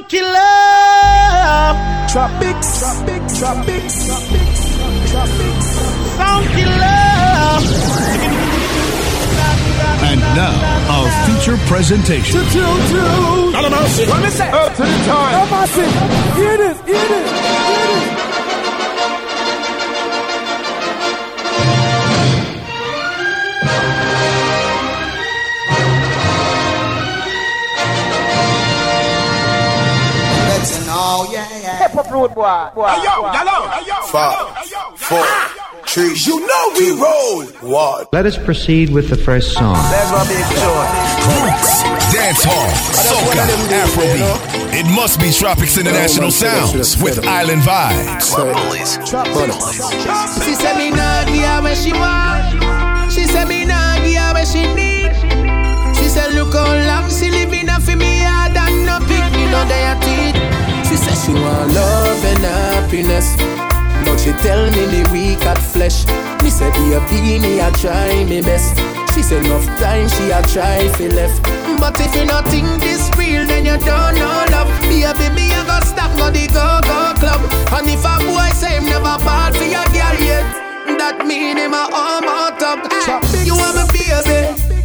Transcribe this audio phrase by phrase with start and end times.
[0.00, 0.34] Sound killer.
[2.08, 4.54] Tropix, tropix, tropix, tropix,
[5.10, 5.62] tropix.
[6.16, 7.00] Sound killer.
[10.02, 10.56] And now,
[10.88, 12.40] our feature presentation.
[12.40, 14.08] Calamarsi.
[14.08, 14.50] What me say?
[14.50, 15.32] Up to the time.
[15.34, 15.84] Calamarsi.
[16.36, 17.59] Hear this, hear this, hear this.
[32.00, 32.06] Yeah.
[32.06, 32.70] Hip hop road boy.
[32.74, 33.32] boy, Hey, yo, boy.
[33.32, 34.06] yellow.
[34.06, 34.36] Five,
[34.96, 35.26] four,
[35.86, 36.14] three.
[36.14, 37.44] You know we roll.
[37.70, 38.06] One.
[38.12, 39.74] Let us proceed with the first song.
[39.74, 40.86] Let's go big joy.
[41.30, 41.82] Roots,
[42.14, 42.70] dancehall,
[43.06, 43.44] soca,
[43.84, 44.74] Afrobeat.
[44.80, 48.30] It must be Tropix International Sounds with Island Vibez.
[50.44, 53.12] She said me nah give where she want.
[53.12, 55.10] She said me nah give where she need.
[55.96, 59.50] She said look how long she living up for me hard and no pick me
[59.50, 60.09] no day teeth.
[61.30, 63.36] She want love and happiness.
[64.04, 66.04] But she tell me the weak at flesh.
[66.42, 68.74] Me say baby me I try me best.
[69.14, 71.38] She said enough time she a try fi left.
[71.78, 74.66] But if you not think this real, then you don't know love.
[74.82, 77.46] Baby me a go stop go the go go club.
[77.78, 80.42] And if a boy say him never bought for your girl yet,
[80.98, 82.90] that mean him a home out up.
[83.30, 84.79] Hey, you want me baby,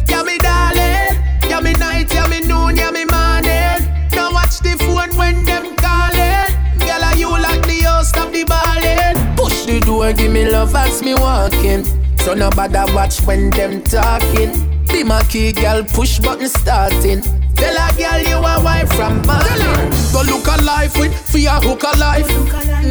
[10.06, 11.82] Door, give me love as me walking.
[12.18, 14.52] So no bother watch when them talking.
[14.86, 17.22] Be my key, girl, push button starting.
[17.56, 19.90] Tell a girl you a wife from Berlin.
[20.12, 22.28] Go look a life with fear hook a life.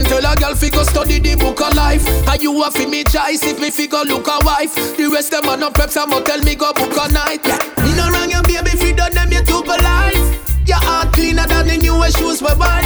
[0.10, 2.06] Tell a girl fi go study the book of life.
[2.28, 4.76] And you a fi me choice if me fi go look a wife.
[4.98, 7.48] The rest them a no prep, some a tell me go book a night.
[7.48, 7.60] Yeah.
[7.82, 10.20] Me no wrong your baby fi done them you too polite.
[10.68, 12.84] Your heart cleaner than the newest shoes we buy.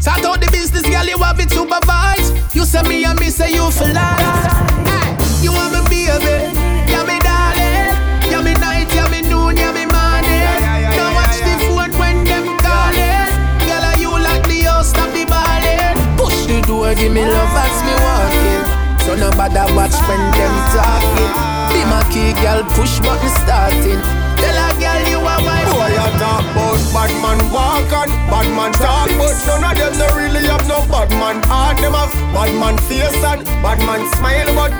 [0.00, 2.32] Start out the business, girl, you have it supervised.
[2.54, 4.48] You say me and me say you for life.
[4.88, 5.12] Hey,
[5.44, 6.48] you want me baby,
[6.88, 7.92] yeah me darling,
[8.32, 10.56] yeah me night, yeah me noon, yeah me morning.
[10.96, 13.28] Don't watch the phone when them calling.
[13.68, 15.92] Girl, are you like the host of the ballin'?
[16.16, 18.64] Push the door, give me love as me walking.
[19.04, 21.32] So no bother watch when them talking.
[21.76, 24.00] Be my key, girl, push button starting.
[24.40, 25.89] Tell a girl you a wife.
[26.18, 30.46] Talk about bad man walk and bad man talk, but none of them don't really
[30.48, 31.78] have no bad man heart.
[31.78, 34.72] Them have bad man face and bad man smile, but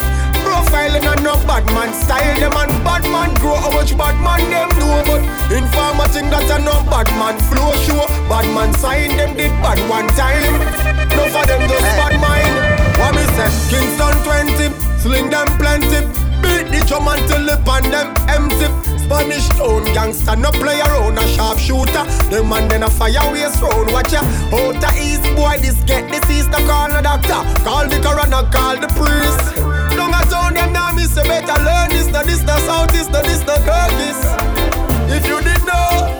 [0.44, 2.36] profiling and no bad man style.
[2.36, 6.50] Them and bad man grow how much bad man them know, but informer think that
[6.50, 8.04] a no bad man flow show.
[8.28, 10.60] Bad man sign them did bad one time.
[11.16, 12.54] No for them just bad mind.
[13.00, 13.48] What me say?
[13.72, 16.29] Kingston 20, sling them plenty.
[16.70, 18.70] The drum until the pan them empty.
[19.03, 22.04] Spanish town gangster, no play around a sharp shooter.
[22.31, 23.91] Them man then a fire waste round.
[23.92, 24.22] Watch ya,
[24.54, 26.47] out the east boy, this get disease.
[26.48, 29.56] No call the doctor, call the coroner, call the priest.
[29.98, 33.09] Don't a town them now me say better learn this, no this, no south this,
[33.09, 34.20] no this, no Curtis.
[35.10, 36.19] If you did know.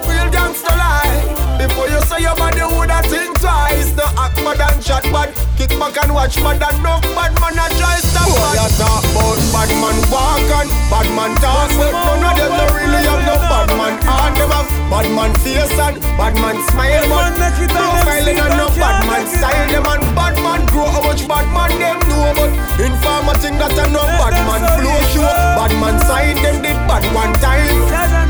[1.60, 3.93] Before you say your body woulda think twice.
[3.93, 5.28] No act bad and chat bad.
[5.60, 8.56] Kick back and watch bad and no bad man a try stop bad.
[8.56, 12.72] You talk about bad man walk and bad man talk, but none of them don't
[12.81, 14.32] really have no bad man heart.
[14.41, 17.28] Them have bad man face and bad man smile, but
[17.69, 19.69] profiling and no bad man style.
[19.69, 22.48] Them and bad man grow how much bad man them know, but
[22.81, 25.28] informer think that a no bad man flow show.
[25.60, 27.69] Bad man sign them did bad one time.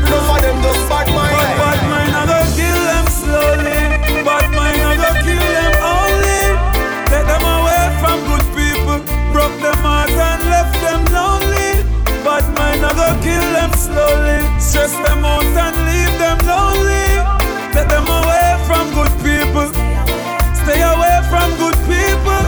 [0.03, 1.30] No for them just bad mind.
[13.21, 14.39] Kill them slowly.
[14.59, 17.07] Stress them out and leave them lonely.
[17.73, 19.67] Take them away from good people.
[20.61, 22.41] Stay away from good people.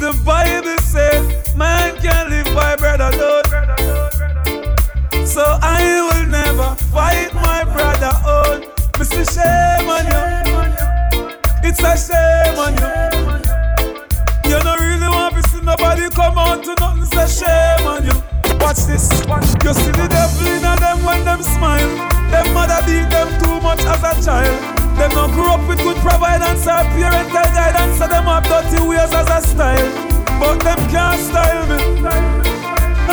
[0.00, 3.44] The Bible says man can live by bread alone.
[5.26, 8.62] So I will never fight my brother on.
[8.98, 9.24] Mr.
[9.34, 10.26] Shame on you.
[11.68, 14.50] It's a shame on you.
[14.50, 14.85] You don't
[15.76, 17.18] nobody come on to nothing.
[17.18, 18.12] A shame on you.
[18.60, 19.08] Watch this.
[19.64, 21.88] You see the devil in them when them smile.
[22.30, 24.60] Them mother beat them too much as a child.
[24.98, 29.12] Them not grew up with good providence or parental guidance, so them have dirty ways
[29.12, 29.90] as a style.
[30.40, 31.78] But them can't style me,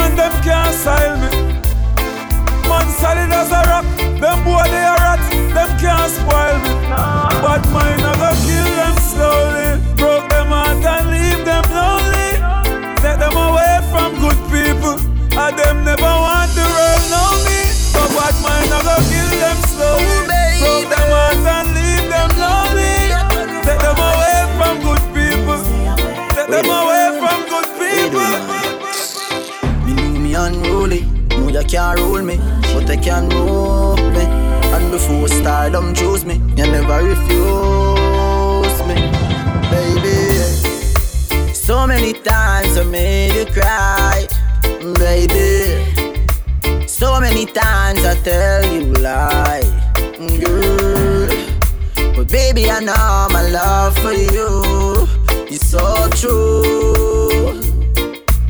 [0.01, 1.29] and them can't style me.
[2.67, 3.85] Man solid as a rock,
[4.19, 5.23] them boy they a rat,
[5.55, 6.71] them can't spoil me.
[7.43, 11.62] But mine I go kill them slowly, broke them heart and leave them
[14.83, 14.99] people,
[15.39, 17.59] and them never want the world know me.
[17.95, 20.19] But what mind, I go kill them slowly.
[20.59, 22.95] Oh, Broke them heart and leave them lonely.
[23.63, 25.59] Take them away from good people.
[26.35, 28.29] Take them away from good people.
[29.85, 31.01] Me know me unruly.
[31.29, 32.37] know you can't rule me,
[32.73, 34.25] but I can move me.
[34.73, 36.35] And the fool style, them choose me.
[36.57, 38.95] You never refuse me,
[39.71, 40.33] baby.
[41.53, 44.27] So many times I made you cry
[44.91, 45.79] baby.
[46.87, 49.63] So many times I tell you lie,
[50.39, 51.29] girl.
[52.15, 55.07] But baby, I know my love for you
[55.47, 57.61] is so true.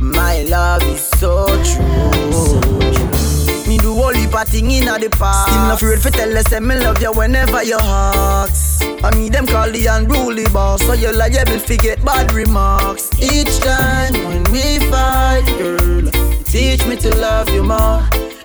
[0.00, 2.60] My love is so true.
[3.68, 5.50] Me do all heap of thing inna the past.
[5.50, 8.82] Still not afraid to tell us me love you whenever you ask.
[9.04, 13.10] I mean them call the unruly boss, so you're liable to get bad remarks.
[13.20, 15.93] Each time when we fight, girl,
[16.54, 17.98] teach me to love you more.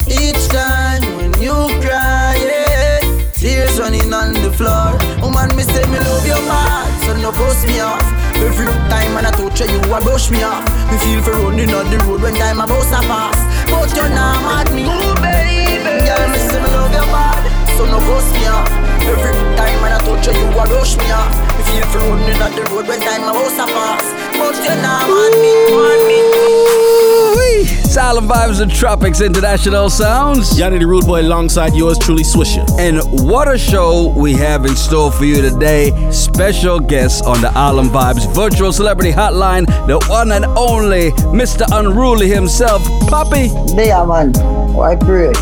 [0.10, 2.98] Each time when you cry, yeah,
[3.38, 4.98] tears running on the floor.
[5.22, 8.02] Woman, me say me love you bad, so no brush me off.
[8.34, 10.66] Every time when I touch you, you brush me off.
[10.90, 13.38] Me feel for running on the road when time a bus a pass.
[13.70, 15.78] But you're not mad me, oh baby.
[15.86, 17.46] Girl, me say me love you bad,
[17.78, 18.74] so no brush me off.
[19.06, 21.30] Every time when I touch you, you a rush me off.
[21.30, 24.02] Me feel for running on the road when time a bus a pass.
[24.34, 26.20] But you're not mad me, mad me.
[27.90, 30.60] Silent Vibes and Tropix International Sounds.
[30.60, 32.64] Yonni the Rude Boy alongside yours truly, Swisher.
[32.80, 35.90] And what a show we have in store for you today.
[36.12, 41.66] Special guest on the Island Vibez Virtual Celebrity Hotline, the one and only Mr.
[41.72, 43.48] Unruly himself, Poppy.
[43.76, 44.34] Yeah, man.
[44.74, 45.34] Why pray?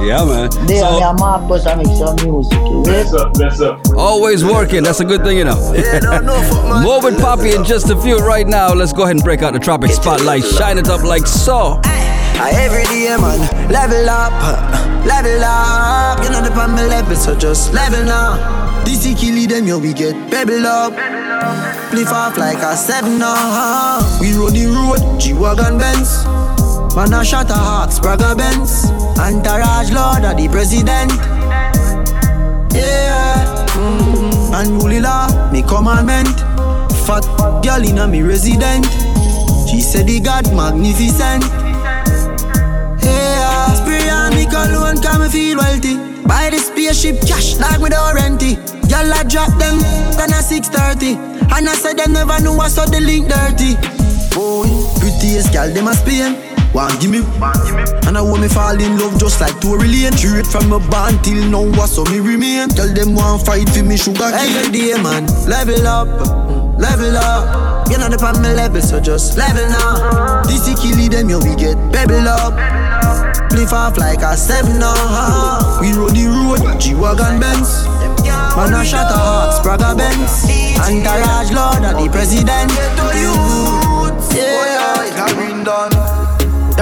[0.00, 0.50] Yeah, man.
[0.66, 2.58] They so, are my boss, I make some music.
[2.86, 3.20] Is it?
[3.20, 3.80] up, that's up.
[3.96, 4.82] Always working.
[4.82, 5.56] That's a good thing, you know.
[6.82, 8.74] More with Poppy in just a few right now.
[8.74, 10.44] Let's go ahead and break out the tropic spotlight.
[10.44, 11.80] Shine it up like so.
[11.84, 13.40] I every day, man,
[13.72, 16.22] level up, uh, level up.
[16.22, 18.84] You know the pan me level, so just level now.
[18.84, 20.92] This killy them, yo, we get pebble up.
[21.90, 23.98] Flip off like a seven now.
[24.20, 26.24] We run the road, G-Wagon Benz.
[26.96, 28.86] Man a shot a hawks, Braga Benz.
[29.20, 31.12] Entourage Lord of the President.
[32.72, 33.36] Yeah.
[33.76, 34.54] Mm-hmm.
[34.56, 36.40] And me commandment.
[37.04, 37.20] Fat
[37.60, 38.86] girl in a me resident.
[39.68, 41.44] She said the God magnificent.
[43.04, 43.76] Yeah.
[43.76, 46.00] Spray on me cologne come me feel wealthy.
[46.24, 48.56] Buy the spaceship cash like me don't rent it.
[48.88, 49.76] Girl I drop them,
[50.16, 51.20] then a 630
[51.52, 53.76] And I said them never knew I saw the link dirty.
[54.32, 57.24] Boy, prettiest girl them a Spain want give me,
[58.04, 60.12] and I want me fall in love just like Tory Lane.
[60.12, 62.68] Straight from my band till now, what so me remain.
[62.68, 64.52] Tell them want fight for me sugar cane.
[64.52, 67.88] Every day, eh, man, level up, mm, level up.
[67.88, 70.44] You know the pan me level, so just level now.
[70.44, 72.52] This is kill them, yo, we get pebble up.
[73.48, 75.80] Flip off like a seven now.
[75.80, 77.88] We rode the road, G-Wagon Benz.
[78.52, 80.44] Man, I shot a Hawks, Braga Benz.
[80.76, 82.68] Entourage Lord of the President.
[84.36, 85.95] Yeah, yeah, done.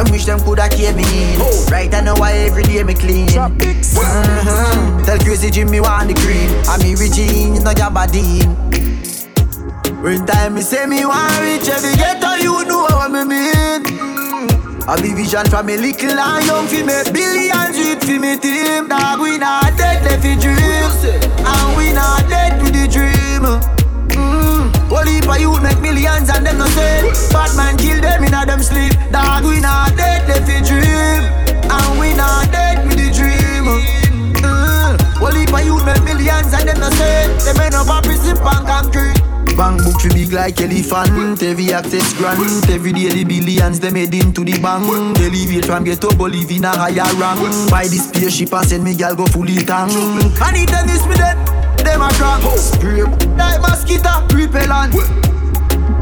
[0.04, 1.40] Them wish them coulda kept me in.
[1.40, 1.66] Oh.
[1.70, 3.26] Right I know why every day me clean.
[3.28, 5.04] Mm-hmm.
[5.04, 6.50] Tell crazy Jimmy want the green.
[6.68, 8.52] I'm me Regine, no Jabadine.
[10.02, 13.82] When time me say me want rich, every ghetto you know what me mean.
[14.86, 18.88] I be vision from me little and young fi make billions with fi me team.
[18.88, 20.90] Dog we not dead, left fi dream,
[21.46, 23.73] and we not dead with the dream.
[24.94, 27.10] Whole heap of youth make millions and them no sell.
[27.34, 28.94] Bad man kill them in a them sleep.
[29.10, 31.26] Dog, we not dead, they fi dream.
[31.66, 33.66] And we not dead with the dream.
[34.38, 37.26] Uh, whole heap of youth make millions and them no sell.
[37.42, 39.18] Them end up a prison pan concrete.
[39.58, 44.12] Bank book fi big like elephant Every access grant Every day the billions them head
[44.12, 44.84] into the bank
[45.18, 48.96] it from ghetto but live in a higher rank Buy this spaceship and send me
[48.96, 52.42] gal go fully tank them this me dead them a crack.
[52.58, 53.02] Spray
[53.36, 54.94] like mosquito repellent.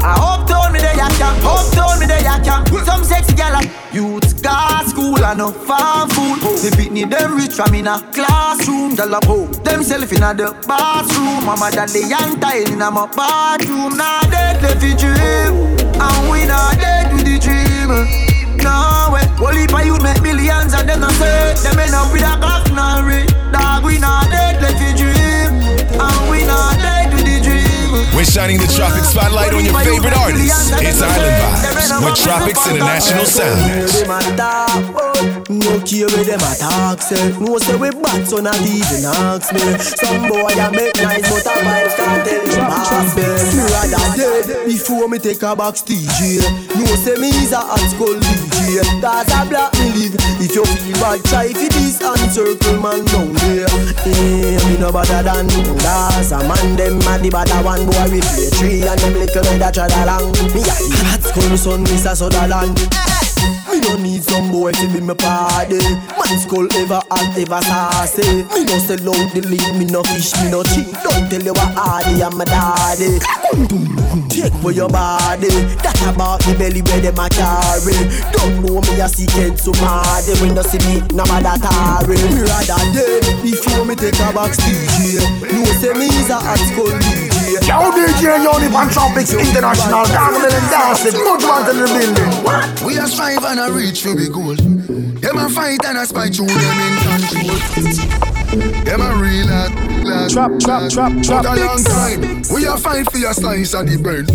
[0.03, 2.67] I hope told me they a camp, hope told me they a camp.
[2.83, 3.61] Some sexy gal
[3.91, 6.39] youth got school and no farm food.
[6.59, 8.95] The pitney them rich from in a classroom.
[8.95, 11.45] Gal up ho, them self in a the bathroom.
[11.45, 13.95] Mama daddy young time in a my bathroom.
[13.95, 18.33] Now dead left the dream, and we not dead with the dream.
[18.63, 22.21] No way, heap of youth make millions and them not say Them end up with
[22.21, 22.63] a cock
[23.51, 25.32] Dog, we not dead, let the dream
[25.99, 27.63] And we not dead with the dream.
[28.15, 30.71] We're shining the tropic spotlight on your favorite artists.
[30.81, 33.93] It's Island Vibez with Tropix International Sound.
[34.95, 39.53] Oh, no care where them attack say No say we bad so not even ask
[39.53, 39.61] me.
[39.79, 43.23] Some boy a make nice but a vibes can't tell him half Me
[43.73, 46.41] rather dead before me take a box DJ
[46.75, 50.15] No say me is a hot school DJ Cause a black me live.
[50.41, 53.69] If you feel bad try fi this and circle man down there.
[54.01, 58.19] Yeah, me no better than That's a man them mad the better one boy we
[58.21, 60.73] play three And them little red a trad along Me a
[61.05, 62.15] hot school son Mr.
[62.17, 63.12] Sutherland
[64.01, 65.77] Need some boy to be my party.
[65.77, 68.43] Man skull ever and ever sassy.
[68.51, 70.91] Me no sell out the lead, me no fish, me no cheat.
[71.03, 73.19] Don't tell you what hardy I'm my daddy.
[74.29, 75.47] Take for your body.
[75.85, 77.95] That about the belly where them a carry.
[78.33, 80.25] Don't know me a secret so mad.
[80.41, 82.17] When you see me, no matter tarry.
[82.17, 85.21] Me rather dead before me take a box DJ.
[85.47, 87.32] You say me is a hot skull DJ.
[87.53, 90.03] Yo, DJ Yonni Pan Tropix International.
[90.05, 91.23] Dancing and dancing.
[91.23, 92.43] Much more in the building.
[92.43, 92.81] What?
[92.81, 94.55] We are strive and a reach for be goal.
[94.55, 97.53] Them a fight and a spite through them in control.
[98.83, 101.45] Them a real at Trap, trap, trap, trap.
[101.45, 102.41] a long time.
[102.53, 104.27] We are fight for your slice of the bread.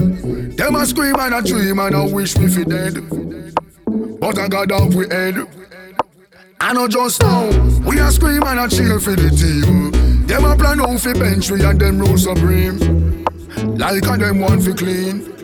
[0.57, 3.03] Them a scream and a dream and a wish me fi dead.
[4.21, 5.35] But I got off we head.
[6.61, 7.51] I know just now.
[7.85, 10.27] We are scream and a cheer for the team.
[10.27, 13.08] Them a plan out fi bench we and them rule supreme.
[13.77, 15.35] Like a them want fi clean.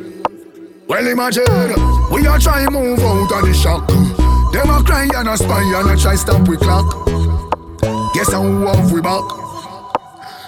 [0.87, 1.45] Well imagine,
[2.13, 3.89] we a try move out of the shock.
[4.53, 7.07] Them a cry and a spy and a try stop we clock.
[8.15, 9.44] Guess who have we back?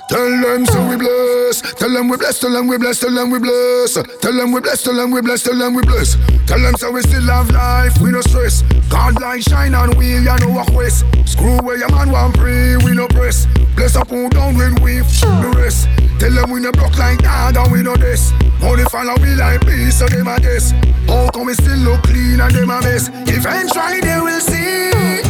[0.08, 1.62] Tell them so we bless.
[1.74, 2.38] Tell them we bless.
[2.40, 3.00] Tell them we bless.
[3.00, 3.94] Tell them we bless.
[3.94, 4.82] Tell them we bless.
[4.82, 5.42] Tell them we bless.
[5.42, 6.16] Tell them we bless.
[6.46, 7.98] Tell them so we still have life.
[8.00, 8.62] We no stress.
[8.88, 11.04] God light shine on we ya no walk west.
[11.24, 12.76] Screw where your man want pray.
[12.76, 13.46] We no press.
[13.74, 15.88] Bless up who down when we the rest.
[16.20, 18.32] Tell them we no block like God and we no this.
[18.62, 20.70] Only follow we like peace so them a guess.
[21.08, 23.10] How come we still look clean and them a mess?
[23.26, 25.22] Eventually they will see.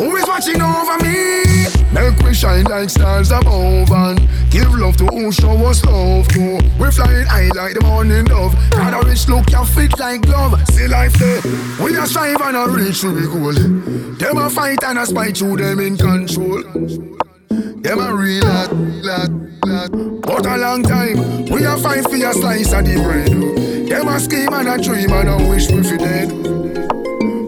[0.00, 1.75] Who is watching over me?
[1.96, 6.60] Make we shine like stars above and give love to who show us love to.
[6.78, 8.54] We flying high like the morning dove.
[8.70, 10.60] God a rich look you fit like glove.
[10.68, 11.40] See life there.
[11.82, 13.54] We a strive and a reach to the goal.
[14.18, 16.62] Them a fight and a spite to them in control.
[17.80, 18.70] Them a real hot.
[20.20, 23.88] But a long time, we a fight for a slice of the bread.
[23.88, 26.28] Them a scheme and a dream and a wish we fi dead.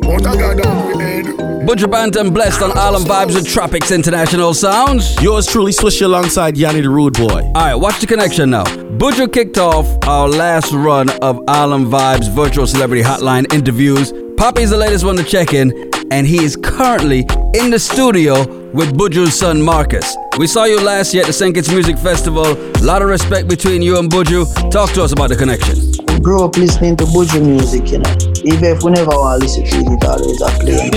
[0.01, 1.38] But I got down we head.
[1.69, 5.21] Buju and blessed on Island Vibez with Tropix International Sounds.
[5.23, 7.43] Yours truly, Swisher alongside Yonni the Rude Boy.
[7.55, 8.65] Alright, watch the connection now.
[8.65, 14.15] Buju kicked off our last run of Island Vibez virtual celebrity hotline interviews.
[14.39, 15.71] Poppy's the latest one to check in,
[16.11, 20.17] and he is currently in the studio with Buju's son Marcus.
[20.39, 21.55] We saw you last year at the St.
[21.55, 22.47] Kitts Music Festival.
[22.47, 24.71] A lot of respect between you and Buju.
[24.71, 25.88] Talk to us about the connection.
[26.23, 28.11] Grew up listening to Buju music, you know.
[28.43, 30.91] Even if we never want to listen to it, it always a play.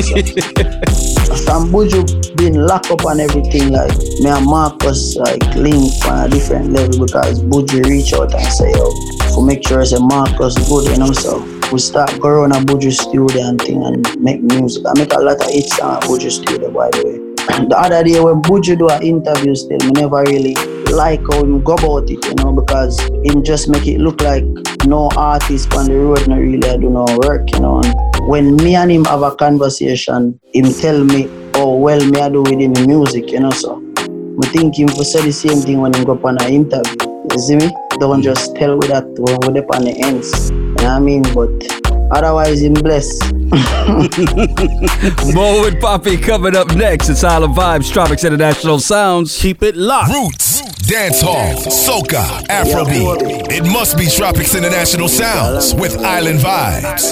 [1.45, 6.29] From Buju being locked up and everything, like me and Marcus like link on a
[6.29, 8.91] different level because Buju reach out and say, yo,
[9.33, 11.39] for make sure I say Marcus good, you know, so
[11.71, 14.83] we start going on Buju studio and thing and make music.
[14.87, 17.20] I make a lot of hits on Buju studio, by the way.
[17.47, 20.55] The other day when Buju do an interview still, me never really
[20.91, 24.43] like how him go about it, you know, because him just make it look like
[24.85, 27.81] no artist on the road not really I do no work, you know.
[27.81, 32.29] And when me and him have a conversation, him tell me how well me I
[32.29, 35.81] do within the music, you know, so I think him for say the same thing
[35.81, 36.95] when him go up on an interview.
[37.31, 37.71] You see me?
[37.99, 40.49] Don't just tell with that when we up on the ends.
[40.49, 41.21] You know what I mean?
[41.33, 41.80] But
[42.11, 43.33] otherwise him blessed.
[45.33, 47.09] More with Poppy coming up next.
[47.09, 49.39] It's Island Vibez, Tropix International Sounds.
[49.41, 50.11] Keep it locked.
[50.11, 53.51] Roots, dancehall, soca, Afrobeat.
[53.51, 57.11] It must be Tropix International Sounds with Island Vibez.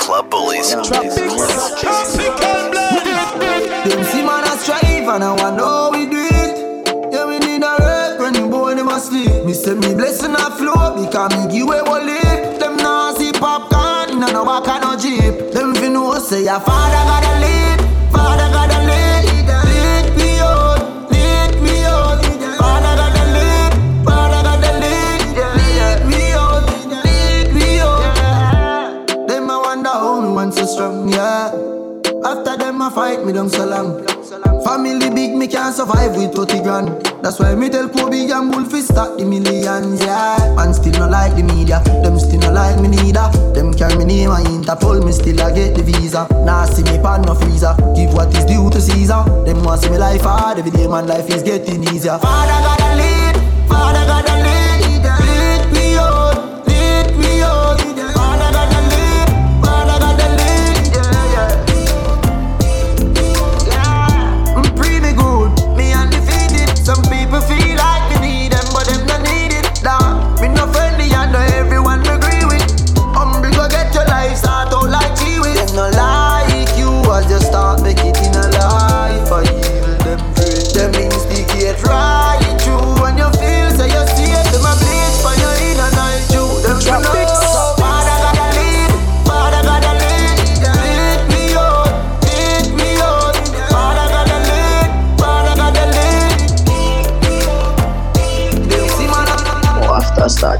[0.00, 0.70] Club Bullies.
[0.72, 0.84] Them
[4.04, 6.58] see man a strive and I want how we do it.
[7.12, 9.44] Yeah, we need a rest when the boy them asleep.
[9.44, 12.47] Me say me blessing a flow because me give away what lip.
[14.18, 15.52] Popcaan, no back and no jeep.
[15.52, 17.80] Them fi know say your father got a lead,
[18.12, 19.24] father got a lead.
[19.70, 20.30] Lead me
[21.10, 21.74] lead me.
[22.58, 23.72] Father got lead,
[24.04, 25.20] father got lead.
[25.56, 26.34] Lead me
[27.04, 27.80] lead me
[30.34, 31.52] wonder so strong, yeah.
[32.24, 34.04] After them I fight me down so long.
[34.64, 35.07] Family
[35.38, 36.88] me can't survive with 30 grand.
[37.22, 40.54] That's why me tell Kobe and Wolfie start the millions, yeah.
[40.56, 43.30] Man still not like the media, them still not like me neither.
[43.54, 46.26] Them carry me name and Interpol, me still a get the visa.
[46.44, 49.22] Nah see me pan no freezer, give what is due to Caesar.
[49.46, 52.18] Them want see me life hard, every day man life is getting easier.
[52.18, 53.36] Father got a lead,
[53.68, 56.57] father got a lead, lead me out,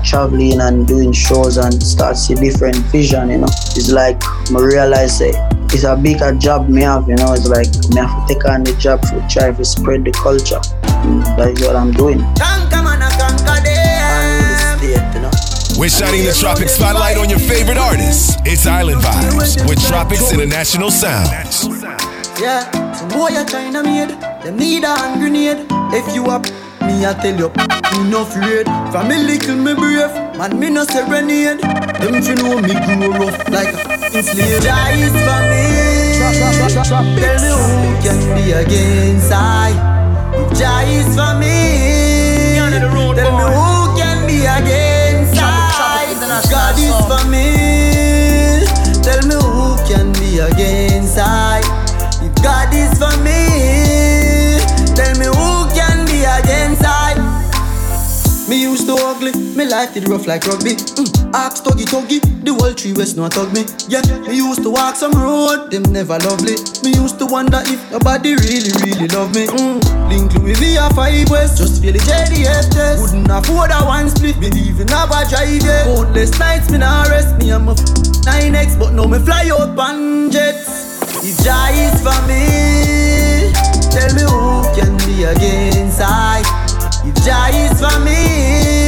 [0.09, 3.53] traveling and doing shows and start see different vision, you know.
[3.77, 5.33] It's like I realize say
[5.71, 7.35] it's a bigger job me have, you know.
[7.35, 10.61] It's like me have to take on the job to try to spread the culture.
[11.05, 12.19] Mm, that is what I'm doing.
[15.79, 18.37] We're shining the Tropic spotlight on your favorite artists.
[18.45, 21.69] It's Island Vibez with Tropix International Sounds.
[22.41, 24.11] Yeah, some boy a China made,
[24.43, 25.67] them need a hand grenade.
[25.93, 26.47] If you up,
[26.89, 27.49] me I tell you,
[27.93, 28.67] me no afraid.
[28.91, 31.61] From me little me brave, man me no serenade.
[32.01, 33.77] Them you know me grow rough like
[34.17, 34.63] a slave.
[34.65, 35.65] Jah for me.
[37.21, 39.77] Tell me who can be against I.
[40.57, 43.69] Jah is for me, tell me who
[44.01, 45.69] can be against I.
[46.51, 47.47] God is for me.
[49.03, 51.61] Tell me who can be against I.
[52.23, 53.38] If God is for me,
[59.29, 60.75] ugly, me life did rough like rugby.
[60.75, 61.35] Mm.
[61.35, 63.65] Ask Tuggy Tuggy, the whole tree west no tug me.
[63.89, 66.57] Yeah, me used to walk some road, them never lovely.
[66.83, 69.47] Me used to wonder if nobody really, really love me.
[69.47, 70.09] Mm.
[70.09, 73.03] Link Louis V five west, just feel the JDF test.
[73.03, 75.63] Wouldn't afford a one split, me even have a drive.
[75.85, 77.79] Countless nights me nah rest, me I'm a f-
[78.25, 81.01] 9X, but now me fly out pan jets.
[81.21, 83.53] If Jah is for me,
[83.93, 86.41] tell me who can be against I.
[87.05, 88.88] If Jah is for me,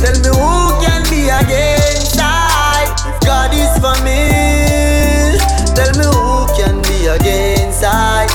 [0.00, 2.86] tell me who can be against I.
[3.06, 5.38] If God is for me,
[5.74, 8.26] tell me who can be against I.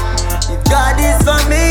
[0.50, 1.66] If God is for me,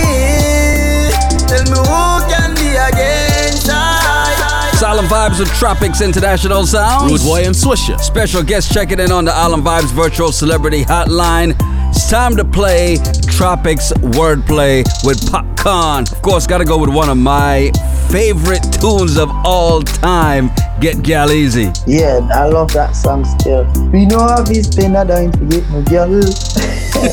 [1.46, 4.70] tell me who can be against I.
[4.74, 7.10] Silent Vibes with Tropix International Sounds.
[7.10, 7.98] Rude Boy and Swisher.
[8.00, 11.56] Special guest checking in on the Island Vibez Virtual Celebrity Hotline.
[11.90, 16.10] It's time to play Tropix Wordplay with Popcaan.
[16.12, 17.72] Of course, gotta go with one of my
[18.10, 21.70] favorite tunes of all time, Get Gal Easy.
[21.86, 23.64] Yeah, I love that song still.
[23.92, 26.10] We know how this pain I don't forget no girl.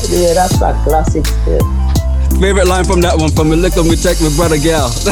[0.08, 1.60] yeah, that's a classic still.
[2.40, 4.88] Favorite line from that one from me look on me check my brother gal.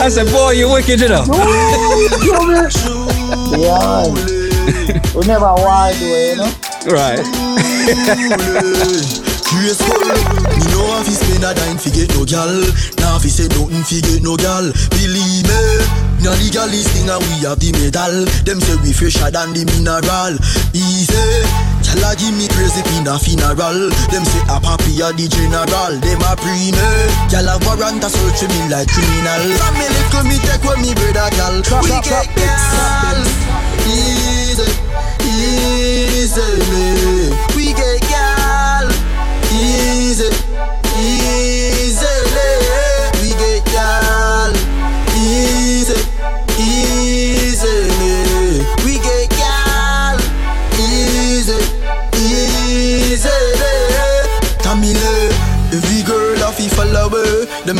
[0.00, 1.24] I said, boy, you wicked, you know.
[3.60, 4.04] yeah,
[5.14, 6.50] we never wild way, you know.
[6.86, 7.20] Right.
[9.44, 10.08] Curious girl,
[10.56, 12.48] me know if he spend a dime fi get no gal.
[12.98, 14.64] Now if he say nothing fi get no gal.
[14.96, 15.60] Believe me,
[16.24, 18.24] now the gal is thing we have the medal.
[18.48, 20.40] Them say we fresher than the mineral.
[20.72, 21.12] Easy,
[21.84, 23.92] gal a give me crazy pin a funeral.
[24.08, 25.92] Them say a papi a the general.
[26.00, 26.88] Them a pre me,
[27.28, 29.44] gal a warrant a search me like criminal.
[29.60, 31.56] From me little me take with me brother gal.
[31.84, 33.18] We get gal.
[33.84, 34.66] Easy,
[35.20, 36.73] easy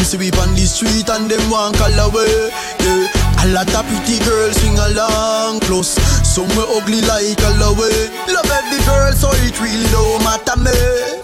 [0.05, 2.53] see we on the street and them want call away.
[2.85, 3.09] Yeah.
[3.45, 5.97] A lot of pretty girls swing along close.
[6.23, 8.12] Some we ugly like a way.
[8.29, 10.73] Love every girl, so it really don't matter me.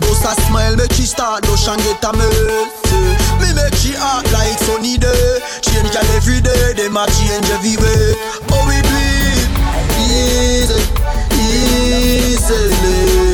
[0.01, 3.01] Bust a smile, make she start dash and get a mercy.
[3.41, 5.41] Me make she act like sunny day.
[5.61, 8.17] Change girl every day, them a change every way.
[8.53, 9.49] Oh we do it
[10.09, 10.81] easy,
[12.37, 13.30] easily.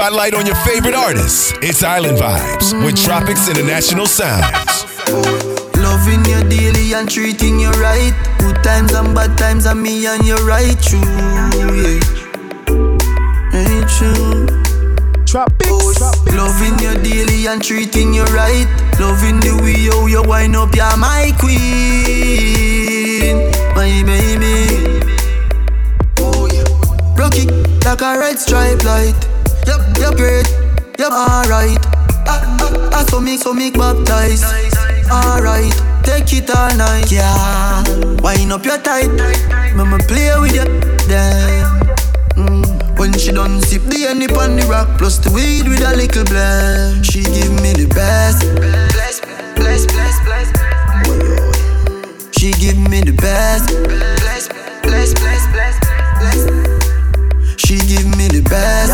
[0.00, 1.52] Spotlight on your favorite artists.
[1.60, 4.86] It's Island Vibez with Tropix International Sounds.
[5.76, 8.14] Loving you daily and treating you right.
[8.38, 11.00] Good times and bad times and me and you right true.
[11.04, 12.00] Yeah.
[13.52, 14.46] Ain't true.
[15.28, 16.00] Tropix.
[16.34, 18.66] Loving you daily and treating you right.
[18.98, 21.60] Loving the way how you wind up, you're my queen,
[23.76, 24.64] my baby.
[26.20, 26.64] Oh yeah.
[27.20, 27.44] Rocky
[27.84, 29.29] like a red stripe light.
[30.00, 30.48] Yep, great.
[30.98, 31.78] Yep, alright.
[32.26, 34.42] I, I, I so make, so make baptize.
[35.10, 37.84] Alright, take it all night, yeah.
[38.22, 39.10] Wind up your tight.
[39.76, 40.64] Mama play with you,
[41.06, 41.80] damn.
[42.36, 42.98] Mm.
[42.98, 46.24] When she done sip the honey on the rock Plus the weed with a little
[46.24, 49.20] blend She give me the best Bless,
[49.56, 50.48] bless, bless, bless
[52.36, 54.48] She give me the best Bless,
[54.82, 55.78] bless, bless, bless,
[56.20, 56.44] bless
[57.56, 58.92] She give me the best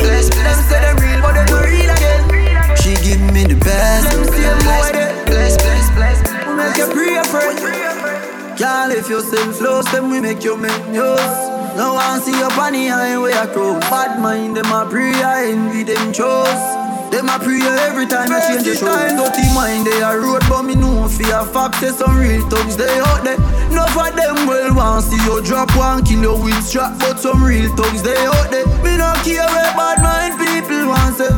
[0.00, 2.76] Bless, bless, bless Them say they real but they not real again.
[2.76, 4.10] She give me the best.
[4.10, 9.90] Them say they Bless, bless, bless We make you pray it Girl, if you self-love,
[9.92, 14.56] then we make you menus no one see your bunny highway I cross Bad mind,
[14.56, 16.77] them a pray, I envy them chose
[17.10, 20.62] Them a pray every time I change the show dirty mind, they a road But
[20.62, 21.40] me know fear.
[21.52, 23.40] Fact, say some real thugs They out there,
[23.72, 27.42] enough of them well want see you drop one Kill your with strap, but some
[27.42, 31.32] real thugs They out there, me no care where bad mind people want say.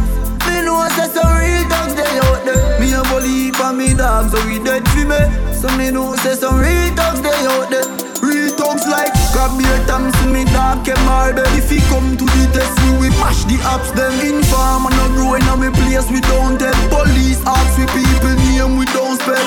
[0.50, 4.30] Me know say some real thugs They out there, me a believe on me dog
[4.30, 5.22] So we dead for me,
[5.54, 7.86] so me know say some real thugs They out there.
[8.20, 12.50] Real thugs like A time, see me dark and marble If he come to the
[12.52, 13.94] test me, we mash the apps.
[13.94, 16.10] Them inform and not growing on me place.
[16.10, 19.38] We don't tell police ask we people name we don't spell.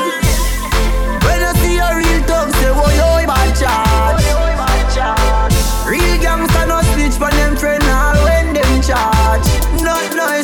[1.27, 4.23] When I see a real thug say, oh yo, bad charge.
[5.85, 9.12] Real gangsta no snitch for them friend all when them charge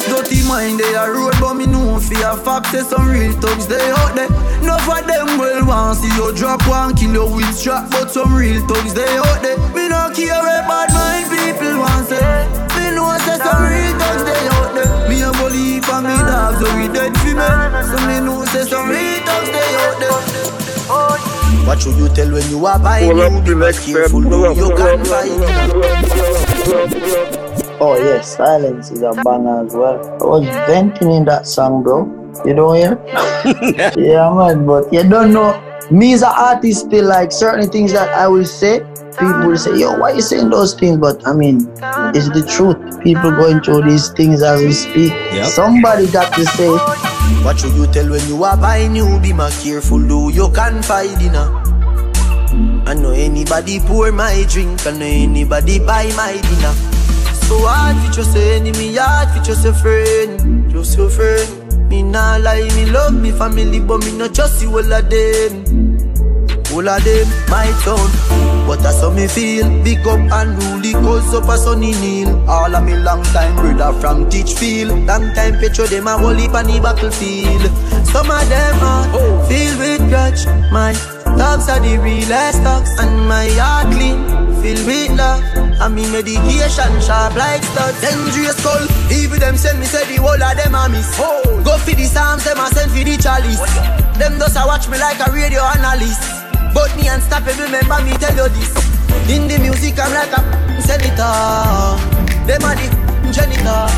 [0.09, 3.79] dirty mind they a road But me know fear fact say some real thugs they
[4.01, 4.27] out there
[4.65, 8.33] Enough of them well want see you drop one kill you with strap But some
[8.33, 12.91] real thugs they out there Me no care where bad mind people want say Me
[12.97, 16.67] know say some real thugs they out there Me a believe for me dogs so
[16.75, 17.47] we dead for me
[17.85, 20.09] So me know say some real thugs they out there
[21.69, 23.15] what should you tell when you are buying?
[23.15, 23.53] You be
[23.93, 25.39] careful, though you can find
[27.81, 29.99] Oh yes, silence is a banger as well.
[30.21, 32.05] I was venting in that song, bro.
[32.45, 32.99] You don't hear?
[33.97, 34.65] yeah, man.
[34.65, 35.55] But you don't know.
[35.89, 38.79] Me as an artist, still like certain things that I will say.
[39.17, 41.71] People will say, "Yo, why you saying those things?" But I mean,
[42.13, 42.77] it's the truth.
[43.01, 45.11] People going through these things as we speak.
[45.33, 45.47] Yep.
[45.47, 46.69] Somebody got to say.
[47.43, 48.95] What should you tell when you are buying?
[48.95, 51.47] You be more careful, though you can find dinner.
[52.85, 56.98] I know anybody pour my drink, I know anybody buy my dinner.
[57.49, 61.89] So hard for just a enemy, hard for just a friend, just a friend.
[61.89, 65.65] Me nah lie, me love me family, but me not trust you all of them.
[66.71, 68.09] All of them, my town.
[68.67, 69.67] But that's how me feel.
[69.83, 72.29] Big up and rule cause up a sunny kneel.
[72.47, 75.07] All of me long time brother from Teachfield.
[75.07, 77.65] Long time petro them a whole heap on the battlefield.
[78.05, 79.09] Some of them are
[79.49, 80.45] filled with grudge.
[80.71, 80.93] My
[81.35, 82.91] dogs are the realest dogs.
[82.99, 84.19] And my heart clean,
[84.61, 85.43] filled with love.
[85.79, 87.99] And me medication sharp like studs.
[88.01, 88.85] Dangerous skull.
[89.11, 91.09] Even them send me say the whole of them a miss.
[91.63, 93.63] Go for the psalms, them a send for the chalice.
[94.19, 96.39] Them just a watch me like a radio analyst.
[96.73, 98.69] But me unstoppable, remember me tell you this
[99.29, 100.41] In the music I'm like a
[100.81, 101.97] senator
[102.45, 102.87] Them are the
[103.33, 103.89] janitor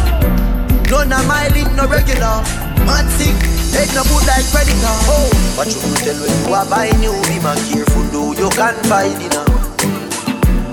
[0.89, 2.39] None of my link no regular
[2.87, 3.35] Mad sick,
[3.75, 7.39] head no good like predator Oh, what you tell when you are buying you Be
[7.43, 9.50] more careful though you can't find dinner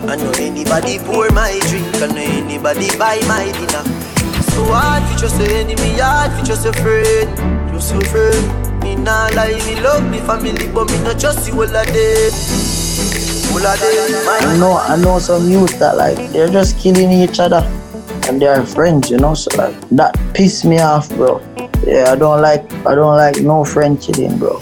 [0.08, 3.84] I know anybody pour my drink I know anybody buy my dinner
[4.56, 7.28] So hard for just a enemy, hard for just a friend
[7.72, 11.54] Just a friend me nah lie, me love me family, but me not trust you
[11.54, 11.84] all them.
[13.52, 14.28] All them.
[14.40, 17.62] I know, I know some youth that like they're just killing each other,
[18.28, 19.34] and they are friends, you know.
[19.34, 21.42] So like that piss me off, bro.
[21.84, 24.58] Yeah, I don't like, I don't like no friend killing, bro.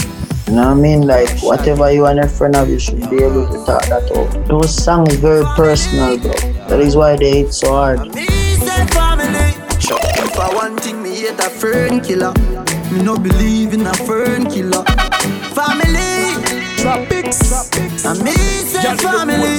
[0.46, 1.06] You know what I mean?
[1.06, 4.30] Like whatever you and a friend of you should be able to talk that out.
[4.46, 6.32] Those songs very personal, bro.
[6.68, 7.98] That is why they hit so hard.
[8.14, 8.62] If
[10.38, 12.32] I one thing, me hate a friend killer.
[12.92, 14.84] Me no believe in a fern killer.
[15.50, 16.36] Family,
[16.78, 19.58] tropics, and me say family.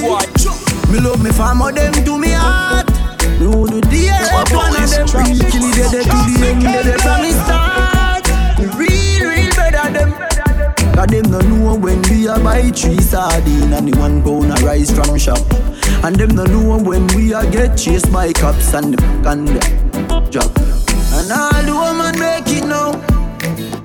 [0.90, 2.88] Me love me family, them to me heart.
[3.38, 5.04] Me would do the help one of them.
[5.04, 7.87] Real kill it, they to the end, they they from me start.
[10.98, 14.56] Cause them no know when we a buy three sardine and the one pound a
[14.66, 15.38] rice from shop.
[16.02, 19.46] And them no know when we a get chased by cops and the and
[20.32, 20.50] drop.
[21.14, 22.98] And all the woman make it now.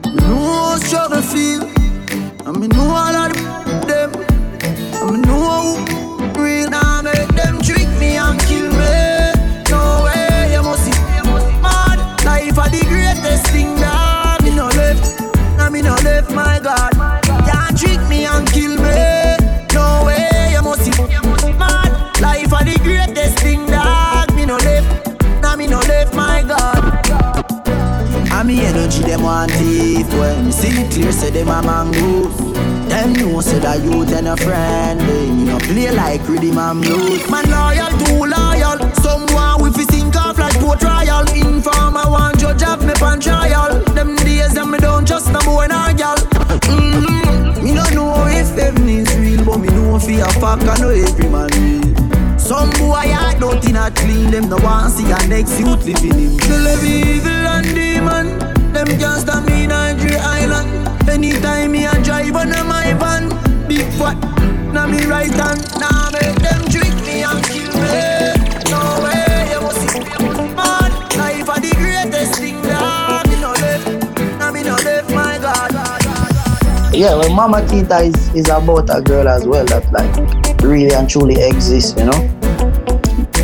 [0.09, 1.61] Me know how struggle feel.
[2.47, 3.31] And me know all of
[3.85, 4.09] them.
[4.97, 5.85] And me know
[6.33, 9.69] who real now make them trick me and kill me.
[9.69, 10.97] No way, you must see.
[11.61, 15.32] Mad life are the greatest thing that me no left.
[15.63, 16.91] Now me no left, my God.
[17.47, 19.37] Can't trick me and kill me.
[19.73, 20.91] No way, you must see.
[21.53, 25.07] Mad life are the greatest thing that me no left.
[25.41, 26.83] Now me no left, my God.
[28.33, 32.35] And me energy them want thief When me see it clear say them a mangrove
[32.89, 36.81] Them know say that youth and a friend They me no play like rhythm and
[36.81, 39.42] blues Man loyal, too loyal Someone
[40.63, 43.79] poor trial Informer want judge have me pan trial.
[43.95, 46.15] Them days them me don't trust no boy nor gal.
[46.71, 47.63] Mm-hmm.
[47.63, 50.89] Me no know if heaven is real But me know fi a fuck I know
[50.89, 52.39] every man real.
[52.39, 56.37] Some boy I don't not clean them no want see a next youth living in
[56.37, 58.27] They live evil and demon
[58.73, 60.69] Them can't stop me in Nigeria Island.
[61.09, 63.23] Anytime me a drive on my van
[63.67, 64.17] Big fat,
[64.73, 66.12] now me right hand Now
[76.93, 81.09] Yeah, well, Mama Tita is, is about a girl as well that like really and
[81.09, 82.39] truly exists, you know.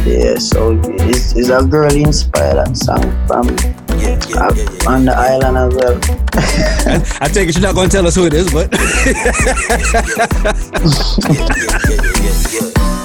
[0.06, 4.54] Yeah, so it's, it's a girl inspired and song from uh,
[4.88, 6.00] on the island as well.
[6.32, 8.70] I, I take it you're not going to tell us who it is, but.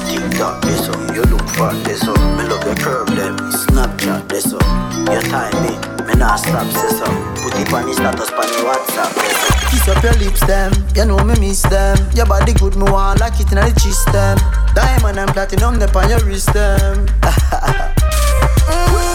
[0.07, 2.24] TikTok, this up, you look fat, this up.
[6.37, 7.39] Stop, up.
[7.39, 9.13] Put it on the status, on the WhatsApp.
[9.71, 10.73] Kiss up your lips, them.
[10.95, 11.97] You know me miss them.
[12.15, 14.39] Your body good, me want like it in the chest, them.
[14.75, 17.07] Diamond and platinum, them on your wrist, them.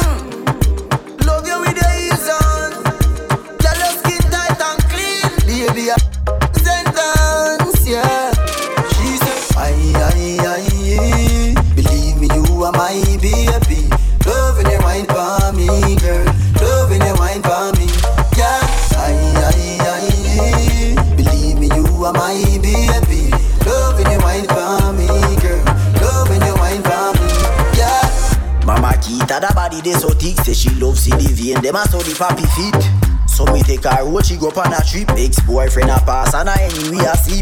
[29.89, 32.77] They so thick, say she love see the vein, them a so the papi feet.
[33.25, 35.09] So me take her road, she go on a trip.
[35.17, 37.41] Ex-boyfriend a pass and a anyway a sleep.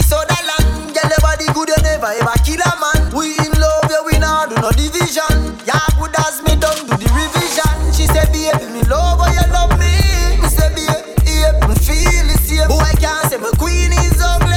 [0.00, 3.12] So that long, girl, your body good, you never ever kill a man.
[3.12, 5.60] We in love, yeah, we not do no division.
[5.68, 7.76] Yeah, good as me done do the revision.
[7.92, 9.92] She said, baby, me love how you love me.
[10.40, 12.64] Me say, baby, yeah, me feel the same.
[12.64, 14.56] Boy, can't say my queen is ugly.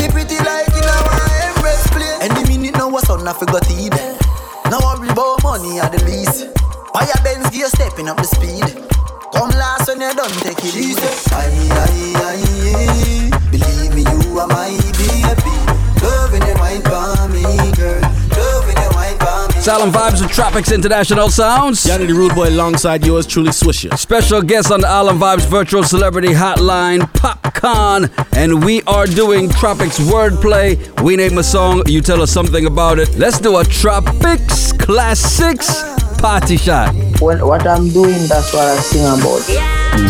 [0.00, 2.08] Be pretty like in our embrace play.
[2.24, 3.74] The minute now what's on, I forgot to
[8.00, 8.64] stepping up the speed.
[9.34, 11.00] Come last when you done take it easy.
[11.32, 15.56] Aye, aye, aye, Believe me, you are my baby.
[16.02, 17.42] Loving your mind for me,
[17.76, 18.00] girl.
[18.36, 19.62] Loving your mind for me.
[19.62, 21.84] Salem Vibes with Tropix International Sounds.
[21.84, 23.96] Yonni the Rude Boy alongside yours truly, Swisher.
[23.98, 28.10] Special guest on the Island Vibez Virtual Celebrity Hotline, Popcaan.
[28.32, 31.02] And we are doing Tropix wordplay.
[31.02, 33.14] We name a song, you tell us something about it.
[33.16, 36.94] Let's do a Tropix Classics party shot.
[37.20, 39.42] When, what I'm doing, that's what I sing about.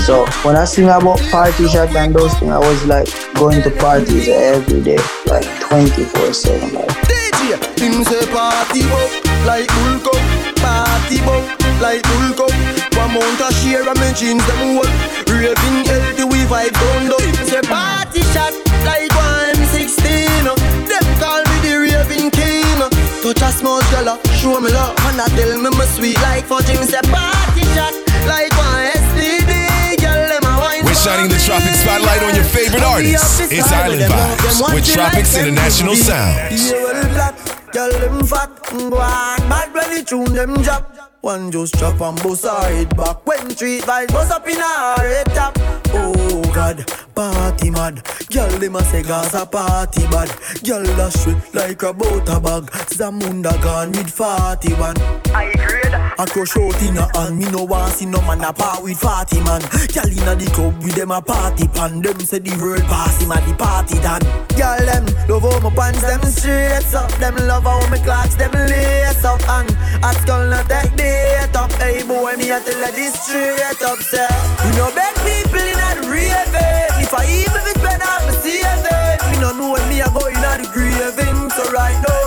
[0.06, 3.70] So when I sing about party shot and those things, I was like going to
[3.70, 6.74] parties every day, like 24 7.
[6.74, 6.88] Like.
[7.06, 9.10] DJ, him say party up
[9.46, 10.20] like Hulk up,
[10.58, 11.44] party up
[11.80, 12.54] like Hulk up.
[12.98, 14.90] One mount a share of me jeans them hold,
[15.30, 17.18] raving healthy we vibe down low.
[17.18, 18.52] Him say party shot
[18.84, 20.46] like one M16.
[20.46, 20.54] uh.
[20.86, 22.78] Them call me the raving king.
[22.82, 22.90] uh.
[23.22, 26.60] Touch a small girl, show me love, and I tell me my sweet like for
[26.64, 27.92] Jim say party shot
[28.24, 30.00] like one STD.
[30.00, 33.40] Girl, them a wine We're shining the Tropic spotlight on your favorite artists.
[33.52, 36.72] It's Island Vibez with Tropix International Sounds.
[36.72, 37.36] Yeah, well, black,
[37.72, 41.09] girl, them fat, go on, bad when the tune them drop.
[41.22, 44.96] One just drop and bust her head back when street vibes bust up in her
[44.96, 45.54] head top.
[45.92, 48.02] Oh God, party mad.
[48.30, 50.30] Girl, them a say Gaza party bad.
[50.64, 52.70] Girl, that shit like a butter bag.
[52.88, 54.96] Zamunda gone with 41.
[55.34, 55.92] I grade.
[55.92, 57.38] I crush out in her hand.
[57.38, 59.60] Me no want see no man a part with 40 man.
[59.92, 62.00] Girl inna the club with them a party pan.
[62.00, 64.22] Them say the world pass him at the party done.
[64.56, 67.10] Girl, them love how my pants them straight up.
[67.20, 69.42] Them love how my clocks them lace up.
[69.48, 69.70] And
[70.02, 71.72] at skull not take date up.
[71.82, 73.98] Hey boy, me a tell her this straight up.
[74.10, 74.26] Say,
[74.64, 76.90] you know beg people in a raving.
[77.04, 80.44] If I even if spend off me saving, no know when me a go in
[80.50, 81.50] a the graving.
[81.56, 82.19] So right now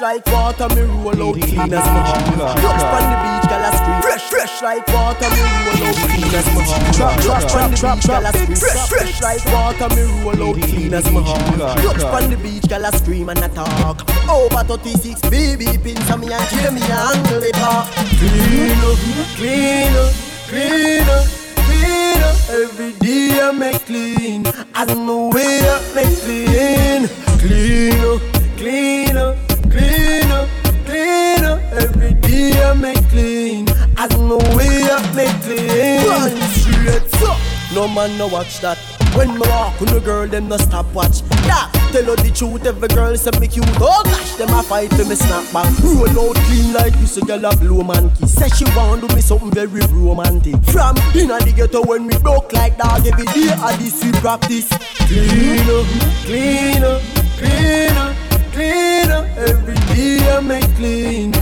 [0.00, 2.08] Fresh like water, me roll out clean as much.
[2.08, 4.00] Touch on the beach, gal a scream.
[4.00, 6.70] Fresh, fresh like water, me roll out clean as much.
[6.96, 8.56] Trap, trap, trap, trap, gal a scream.
[8.56, 11.26] Fresh, fresh like water, me roll out clean as much.
[11.26, 14.08] Touch on the beach, gal a scream and a talk.
[14.26, 17.86] Over 36, baby pins on me and kill me and angle it up.
[18.16, 18.96] Clean up,
[19.36, 20.12] clean up,
[20.48, 21.26] clean up,
[21.68, 22.36] clean up.
[22.48, 24.46] Every day I make clean.
[24.74, 27.06] As no way I make clean.
[27.38, 28.22] Clean up,
[28.56, 29.36] clean up,
[29.70, 30.48] clean up,
[30.84, 31.60] clean up.
[31.72, 33.68] Every day I make clean.
[33.96, 36.36] As no way I make clean.
[36.50, 37.38] Straight up.
[37.74, 38.78] No man no watch that.
[39.14, 41.22] When me walk with a girl, them no stop watch.
[41.44, 43.66] Yeah, tell her the truth, every girl say me cute.
[43.80, 45.66] Oh gosh, them a fight for me snap back.
[45.82, 48.34] Roll out clean like this, a girl a blow man kiss.
[48.34, 50.54] Say she want do me something very romantic.
[50.70, 54.68] From inna the ghetto when me broke like dog, every day I this we practice.
[55.10, 55.86] Clean up,
[56.22, 57.02] clean up,
[57.38, 58.14] clean up,
[58.60, 59.24] clean up.
[59.36, 61.32] Every day I make clean.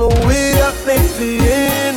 [0.00, 1.94] No way I make clean.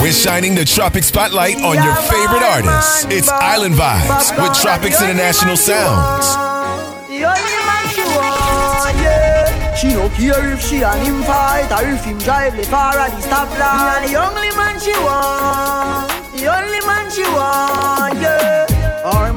[0.00, 3.04] We're shining the Tropix Spotlight on your favorite artists.
[3.10, 6.26] It's Island Vibez with Tropix International Sounds.
[7.08, 9.94] The only man she want, yeah.
[9.94, 13.22] No care if she and him fight or if him drive the car at the
[13.28, 14.08] stoplight.
[14.08, 18.57] The only man she want, the only man she want, yeah.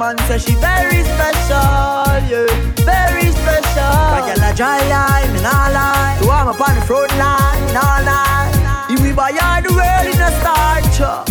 [0.02, 2.50] Man say she very special, yeah,
[2.90, 3.94] very special.
[4.18, 6.18] Like a dry line, me nah lie.
[6.20, 8.90] So I'm up on the front line, all night.
[8.90, 11.22] If we buy all the world in a starch, uh,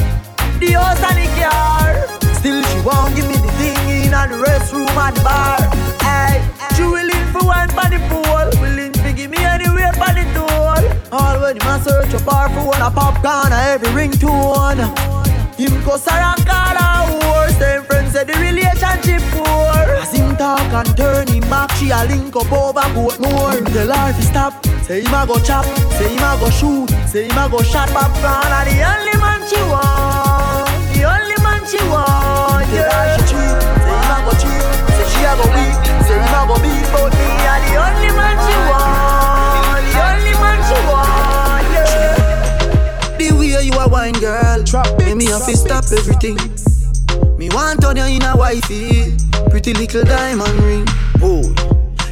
[0.63, 1.99] the house and the car.
[2.39, 5.59] Still she won't give me the thing in the restroom and the bar.
[6.07, 6.39] Hey,
[6.77, 10.79] she willing for one for the pool, willing to give me anywhere for the tool.
[11.11, 14.79] All when him a search a bar for one a popcorn, a every ringtone.
[15.59, 17.00] Him go and call
[18.13, 19.71] say the relationship poor.
[20.03, 23.53] As him talk and turn him back, she a link up over boat more.
[23.53, 24.53] Him tell her to stop,
[24.85, 25.65] say him a go chop,
[25.97, 28.51] say him a go shoot, say him a go shot Popcaan.
[28.51, 33.17] And the only man she want, the only man she want, yeah.
[33.17, 34.63] She cheat, say him a go cheat,
[34.97, 38.11] say she a go weak, say him a go beat, but me a the only
[38.19, 43.19] man she want, the only man she want, yeah.
[43.19, 44.59] The way you a wine, girl,
[44.99, 46.39] make me have to stop everything.
[47.41, 49.17] Me want on you in a wifey,
[49.49, 50.85] pretty little diamond ring.
[51.23, 51.41] Oh,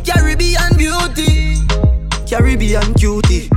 [0.02, 1.56] Caribbean beauty,
[2.26, 3.50] Caribbean cutie.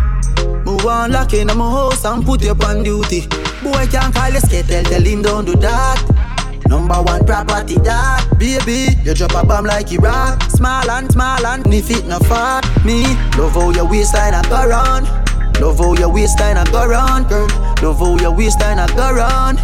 [0.65, 3.21] Move on lock in my house and put you on duty.
[3.63, 6.59] Boy can't call you skate, tell, him don't do that.
[6.67, 11.73] Number one property that Baby, you drop a bomb like Iraq Small and small and
[11.73, 13.03] if it not fat Me,
[13.37, 15.05] love how your waistline a go round
[15.59, 17.47] Love how your waistline a go round, girl
[17.81, 19.59] Love how your waistline a Go round,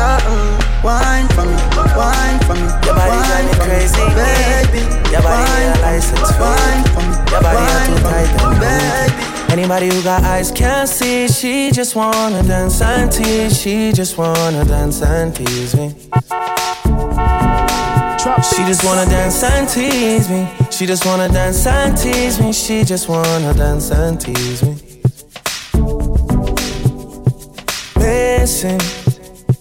[0.00, 1.56] yeah, uh, wine for me,
[1.92, 4.80] wine for me Your body drive me crazy, baby
[5.12, 9.30] Your body wine need a license wine for me, Your body wine too tight baby
[9.50, 11.26] Anybody who got eyes can't see.
[11.26, 13.60] She just wanna dance and tease.
[13.60, 15.92] She just wanna dance and tease me.
[18.48, 20.48] She just wanna dance and tease me.
[20.70, 22.52] She just wanna dance and tease me.
[22.52, 24.76] She just wanna dance and tease me.
[27.96, 28.80] Missing,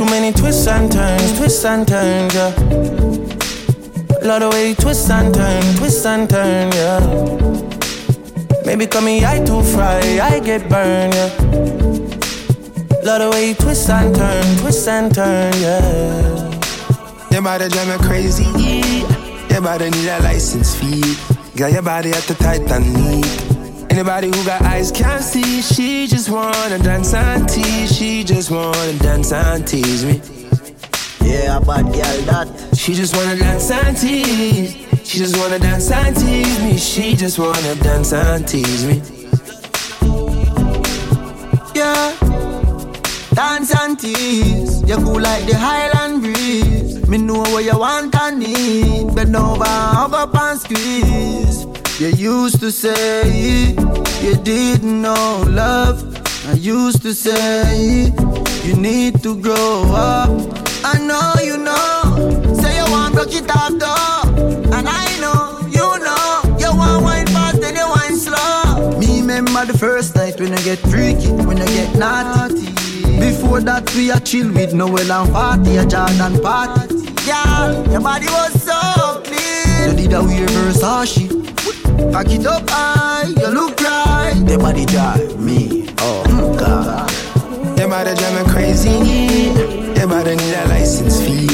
[0.00, 2.48] Too many twists and turns, twists and turns, yeah.
[4.22, 7.00] Love the way you twist and turn, twist and turn, yeah.
[8.64, 11.28] Maybe call me I too fry, I get burned, yeah.
[13.04, 16.50] Love the way you twist and turn, twist and turn, yeah.
[17.30, 18.44] Your body drive me crazy.
[18.56, 19.48] yeah.
[19.50, 21.14] Your body need a license fee.
[21.58, 23.59] Got your body at the tight and neat.
[23.90, 25.60] Anybody who got eyes can't see.
[25.60, 27.94] She just wanna dance and tease.
[27.94, 30.22] She just wanna dance and tease me.
[31.22, 32.48] Yeah, bad girl that.
[32.76, 34.76] She just wanna dance and tease.
[35.04, 36.78] She just wanna dance and tease me.
[36.78, 39.02] She just wanna dance and tease me.
[41.74, 42.14] Yeah.
[43.34, 44.82] Dance and tease.
[44.88, 47.08] You cool like the Highland breeze.
[47.08, 49.14] Me know what you want and need.
[49.16, 51.66] Bend over, hug up and squeeze.
[52.00, 53.74] You used to say
[54.22, 56.02] you didn't know love
[56.48, 58.10] I used to say
[58.64, 60.30] you need to grow up.
[60.82, 62.54] I know you know.
[62.54, 64.72] Say you want broke it off though.
[64.72, 66.56] And I know, you know.
[66.58, 68.98] You want wine fast and you wine slow.
[68.98, 72.64] Me remember the first night when I get freaky, when I get naughty.
[73.20, 77.04] Before that we a chill with Noel and party, a Jordan party.
[77.28, 79.98] Girl, your body was so clean.
[79.98, 81.49] You did a weird Versace.
[82.12, 84.34] Pack it up high, you look right.
[84.48, 87.10] Your body drive me, oh God.
[87.78, 88.90] Your body drive me crazy.
[89.98, 91.46] Your body need a license fee.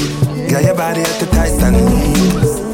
[0.51, 1.75] Got your body at the Titan.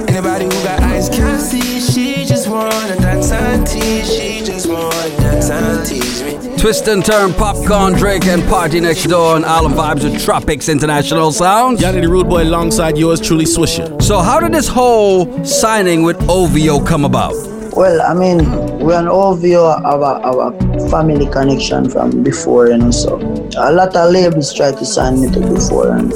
[0.09, 1.81] Anybody who got eyes can see.
[1.81, 4.09] She just wanna dance and tease.
[4.09, 6.59] She just wanna dance and tease me.
[6.59, 11.33] Twist and turn, Popcaan, Drake, and party next door on Island Vibez with Tropix International
[11.33, 11.81] Sounds.
[11.81, 14.01] Yonni the Rude Boy alongside yours truly, Swisher.
[14.01, 17.52] So, how did this whole signing with OVO come about?
[17.75, 18.39] Well, I mean,
[18.81, 23.17] we and OVO have a, have a family connection from before, you know, so
[23.57, 26.13] a lot of labels try to sign me to before and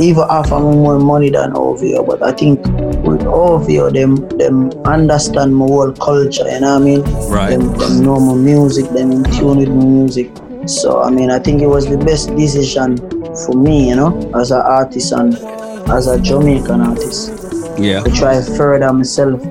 [0.00, 2.64] even offer me more money than OVO, but I think
[3.04, 7.02] with OVO, them them understand my whole culture, you know what I mean?
[7.28, 7.50] Right.
[7.50, 10.30] Them, them know my music, them in tune with my music.
[10.66, 12.96] So, I mean, I think it was the best decision
[13.44, 15.34] for me, you know, as an artist and
[15.90, 17.32] as a Jamaican artist.
[17.78, 18.02] Yeah.
[18.02, 19.42] To try further myself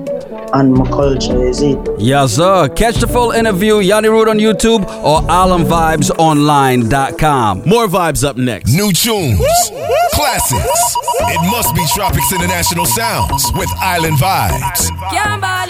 [0.56, 1.78] and my culture, is it?
[2.00, 2.68] Yes, sir.
[2.70, 7.64] Catch the full interview, Yonni Rude on YouTube or islandvibezonline.com.
[7.66, 8.74] More vibes up next.
[8.74, 9.40] New tunes,
[10.14, 10.96] classics.
[11.28, 14.90] It must be Tropix International Sounds with Island Vibez.
[15.12, 15.68] Can't ball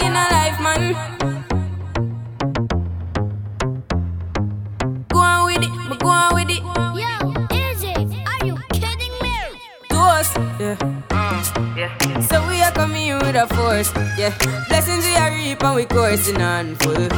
[13.36, 14.34] with a force, yeah.
[14.68, 17.08] Blessings we are reap and we coursing on full.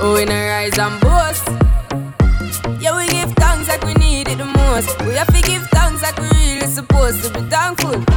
[0.00, 1.46] Oh, we not rise and boast.
[2.80, 5.00] Yeah, we give thanks like we need it the most.
[5.02, 8.07] We have to give thanks like we really supposed to be thankful.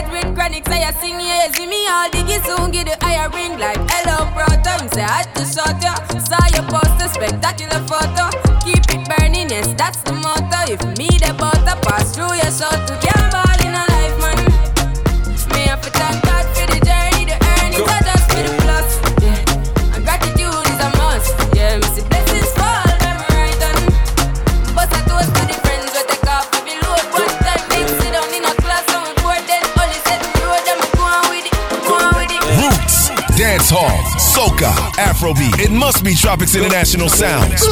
[0.00, 3.28] Up with chronic, say I sing, yeah, see me all diggy soon, get the higher
[3.30, 4.82] ring like hello, brother.
[4.82, 8.30] Me say I to shot ya, saw your poster, spectacular photo.
[8.64, 10.72] Keep it burning, yes, that's the motto.
[10.72, 13.19] If me the butter pass through your soul to get
[34.30, 35.58] soca, Afrobeat.
[35.58, 37.62] It must be Tropix International Sounds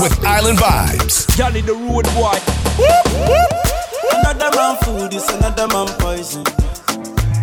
[0.00, 1.26] with Island Vibez.
[1.36, 2.38] Yonni the Rude Boy.
[4.18, 6.44] Another man food is another man poison.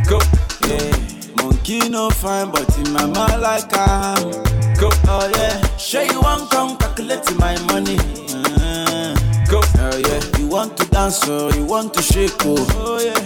[0.08, 0.20] Go.
[0.68, 1.44] Yeah.
[1.44, 4.32] Monkey no fine, but in my mind like I'm.
[4.80, 4.90] Go.
[5.08, 5.78] Oh yeah.
[5.78, 7.98] Sure you want come calculate my money.
[8.32, 9.16] Uh,
[9.52, 9.60] Go.
[9.80, 10.40] Oh yeah.
[10.40, 12.56] You want to dance or you want to shake oh.
[12.76, 13.20] Oh yeah.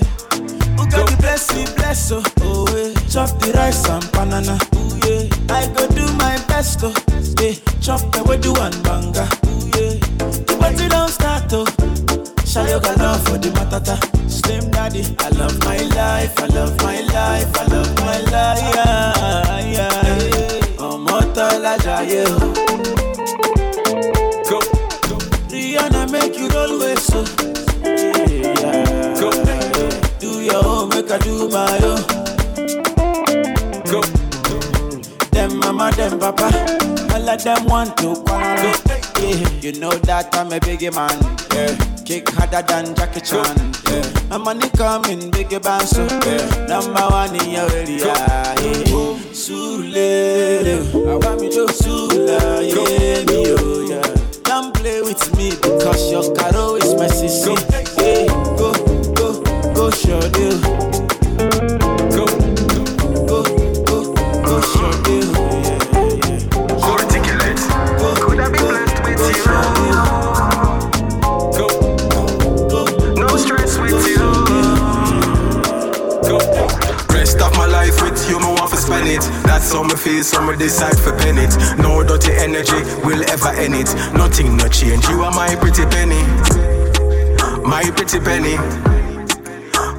[0.78, 2.24] Who got the bless me bless oh.
[2.42, 2.94] Oh yeah.
[3.10, 4.58] Chop the rice and banana.
[4.74, 5.56] Oh yeah.
[5.56, 6.94] I go do my best oh.
[7.42, 7.54] Yeah.
[7.82, 9.28] Chop the way do and banga.
[9.46, 9.94] Oh yeah.
[10.48, 11.66] The party don't start oh.
[12.52, 13.98] Shayo got love for the matata.
[14.30, 18.76] Slim daddy, I love my life, I love my life, I love my life.
[18.76, 20.88] Yeah, yeah.
[20.88, 22.38] Ọmọ tọ́lá jayé o.
[24.50, 24.60] Go.
[25.52, 26.96] Rihanna make you roll oh.
[26.96, 27.53] so.
[37.34, 38.74] Of them want to quarrel.
[39.20, 41.18] Yeah, you know that I'm a biggie man.
[41.54, 41.74] Yeah,
[42.06, 43.74] kick harder than Jackie Chan.
[43.90, 46.68] Yeah, my money coming biggie band so yeah.
[46.68, 48.06] Number one in your area.
[48.06, 48.56] Yeah,
[49.34, 52.62] Sule, I want me to Sula.
[52.62, 54.16] Yeah, me oh yeah.
[54.44, 57.73] Don't play with me because your caro is my sissy.
[79.64, 79.70] It.
[79.70, 81.56] That's how me feel, so me decide for pen it.
[81.78, 83.94] No dirty energy will ever end it.
[84.14, 86.22] Nothing no change, you are my pretty penny.
[87.64, 88.58] my pretty penny.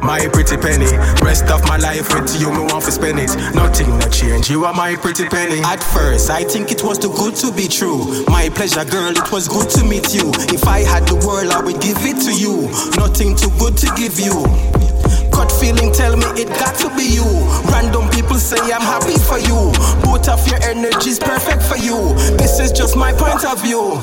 [0.02, 0.92] My pretty penny,
[1.24, 3.34] rest of my life with you, me want to spend it.
[3.54, 5.60] Nothing no change, you are my pretty penny.
[5.60, 8.22] At first, I think it was too good to be true.
[8.26, 10.30] My pleasure, girl, it was good to meet you.
[10.52, 12.68] If I had the world, I would give it to you.
[13.00, 14.83] Nothing too good to give you.
[15.64, 17.24] Gut feeling tell me it got to be you.
[17.72, 19.72] Random people say I'm happy for you.
[20.02, 22.14] Both of your energies perfect for you.
[22.36, 23.98] This is just my point of view.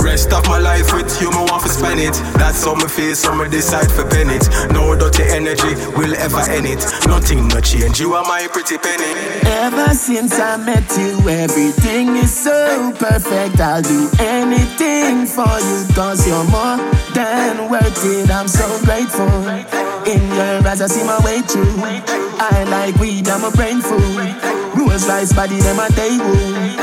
[0.00, 2.14] Rest of my life with you, me want to spend it.
[2.34, 4.48] That's how me feel, so me decide for pen it.
[4.72, 6.82] No dirty energy will ever end it.
[7.06, 9.12] Nothing no change, you are my pretty penny.
[9.44, 13.60] Ever since I met you, everything is so perfect.
[13.60, 16.78] I'll do anything for you, cause you're more
[17.12, 18.30] than worth it.
[18.30, 19.89] I'm so grateful.
[20.10, 21.70] In your eyes, I see my way through.
[21.78, 24.34] I like weed, I'm a brain food.
[24.74, 26.80] Rules rice body, them a day wound.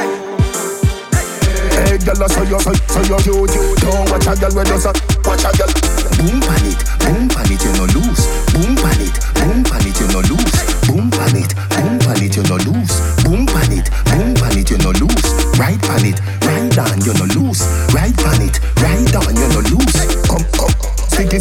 [1.76, 4.80] Hey, girl, so you, so, so you cute, you Don't watch a girl when you
[5.24, 5.72] watch a girl
[6.18, 8.27] Boom pan it, boom pan it, you no lose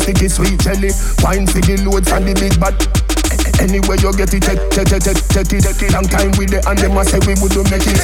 [0.06, 0.90] sticky, sweet jelly
[1.26, 2.78] Wine for the load from the big bad
[3.58, 5.92] Anywhere you get it, take, take, take, take, take it, take it.
[5.96, 7.98] Long time with it, and them a say we would do make it.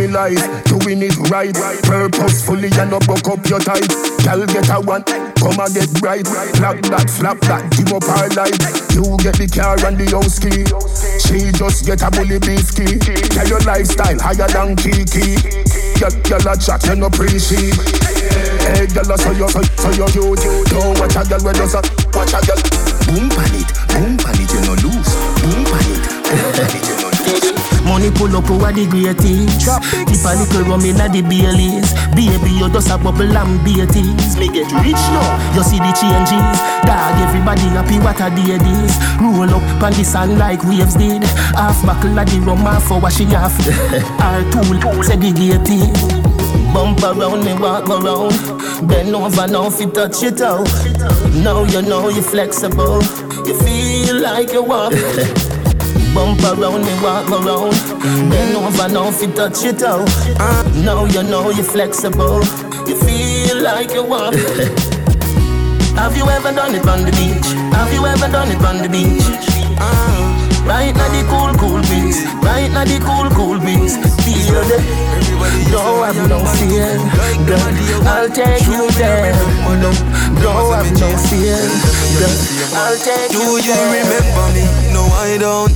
[0.00, 1.52] Me life, doing it right,
[1.84, 3.86] purposefully and not broke up your tight.
[4.24, 6.24] Girl get a one, come and get bright.
[6.56, 8.56] Flap that, flap that, give up our life.
[8.96, 10.64] You get the car and the house key.
[11.20, 12.72] She just get a bully beef.
[12.72, 15.36] Tell your lifestyle higher than Kiki.
[16.00, 17.99] Girl, girl a chat, you no appreciate.
[18.74, 21.82] Hey, girl, so you, so, so you, you, Don't watch a girl when you say,
[22.14, 22.60] watch a girl.
[23.10, 25.10] Boom pan it, boom pan it, you no lose.
[25.42, 27.70] Boom pan it, boom pan it, you no lose.
[27.84, 29.66] Money pull up over the greatest?
[29.66, 31.90] Tip a little rum inna the Baileys.
[32.14, 36.58] Baby, you just a bubble and beaties Me get rich now, you see the changes.
[36.86, 41.24] Dog, everybody happy what a day this Roll up on the sand like waves did.
[41.58, 43.58] Half buckle of the rum, half for washing off
[44.20, 46.19] Our tool, segregated
[46.72, 48.32] Bump around me, walk around.
[48.88, 50.68] Bend over now, if you touch it out.
[51.44, 53.02] Now you know you're flexible.
[53.46, 54.92] You feel like you walk.
[56.14, 57.72] Bump around me, walk around.
[58.30, 60.08] Bend over now, if you touch it out.
[60.84, 62.42] Now you know you're flexible.
[62.86, 64.34] You feel like you walk.
[66.00, 67.46] Have you ever done it on the beach?
[67.74, 69.22] Have you ever done it on the beach?
[69.78, 70.39] Ah.
[70.70, 72.22] Right now the cool, cool breeze.
[72.46, 73.98] Right now the cool, cool breeze.
[74.22, 74.78] Feel the
[75.66, 76.94] don't have no fear,
[77.42, 77.58] girl.
[78.06, 79.34] I'll take you there.
[80.38, 82.34] Don't have no fear, girl.
[82.78, 84.64] I'll take Do you you remember me?
[84.94, 85.74] No, I don't.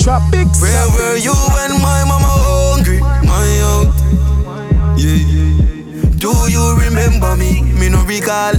[0.00, 0.62] Tropix.
[0.64, 3.00] Where were you when my mama hungry?
[3.00, 3.92] My out.
[4.96, 5.60] Yeah, yeah,
[5.92, 6.10] yeah.
[6.16, 7.68] Do you remember me?
[7.76, 8.54] Me no recall.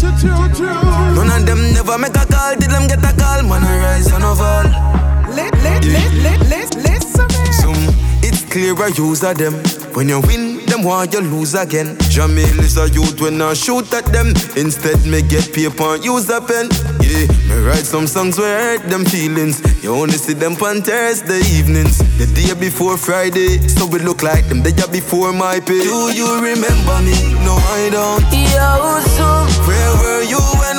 [1.18, 2.54] None of them never make a call.
[2.56, 3.42] Did them get a call?
[3.42, 5.17] Man, I rise and I fall.
[5.38, 7.30] Let, let, let, let, let, listen.
[7.62, 7.78] Some
[8.24, 9.54] it's clear I use of them.
[9.94, 11.96] When you win, them want you lose again.
[12.14, 14.30] Jamil is a youth when I shoot at them.
[14.58, 16.70] Instead, me get paper and use a pen.
[17.02, 19.62] Yeah, me write some songs where I hurt them feelings.
[19.84, 21.98] You only see them on Thursday evenings.
[22.18, 25.82] The day before Friday, so we look like them the day before my pay.
[25.86, 27.18] Do you remember me?
[27.46, 28.26] No, I don't.
[28.34, 30.77] Yo, so Where were you when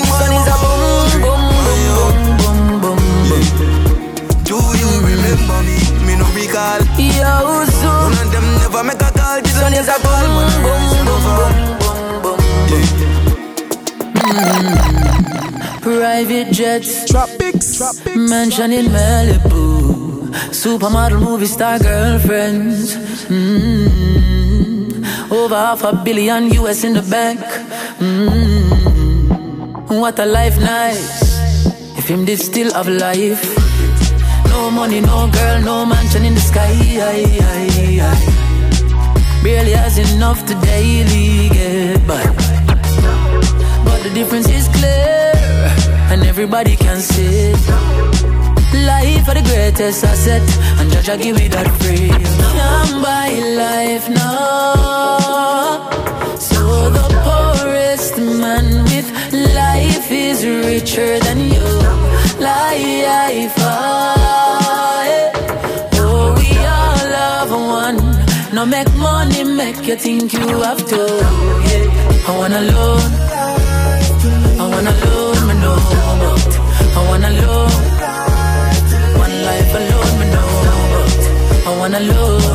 [9.88, 10.24] is a call?
[10.26, 11.48] boom, I boom, rise and I.
[15.82, 17.80] Private jets, Tropix.
[18.16, 22.96] mansion in Malibu, supermodel movie star girlfriends.
[23.28, 25.04] Mm.
[25.30, 27.40] Over half a billion US in the bank.
[27.98, 28.68] Mm.
[30.00, 31.38] What a life nice.
[31.98, 33.44] If him did still have life.
[34.48, 36.74] No money, no girl, no mansion in the sky.
[39.48, 42.22] Barely has enough to daily get by.
[43.86, 45.32] But the difference is clear,
[46.12, 47.60] and everybody can see it.
[48.92, 50.42] Life are the greatest asset,
[50.78, 52.10] and Judge, I give me that free.
[52.56, 53.30] Can't buy
[53.64, 54.76] life now.
[56.36, 61.64] So the poorest man with life is richer than you.
[62.38, 63.56] Life,
[66.04, 68.18] oh, we all have one.
[68.52, 71.02] No make money make you think you have to.
[72.28, 73.02] I wanna loan,
[74.62, 75.78] I wanna loan, me know.
[76.98, 77.72] I wanna loan,
[79.24, 80.50] one life alone, me know
[80.84, 81.22] about.
[81.68, 82.47] I wanna loan,